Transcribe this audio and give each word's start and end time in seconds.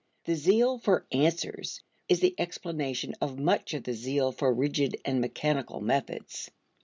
The 0.25 0.33
zeal 0.33 0.79
for 0.79 1.05
"answers" 1.11 1.83
is 2.09 2.21
the 2.21 2.33
explanation 2.39 3.13
of 3.21 3.37
much 3.37 3.75
of 3.75 3.83
the 3.83 3.93
zeal 3.93 4.31
for 4.31 4.51
rigid 4.51 4.97
and 5.05 5.21
mechanical 5.21 5.79
methods. 5.79 6.49